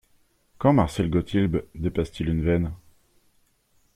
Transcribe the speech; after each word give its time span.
Quand 0.57 0.73
Marcel 0.73 1.11
Gotilb 1.11 1.61
dépasse-t-il 1.75 2.29
une 2.29 2.41
veine? 2.41 2.73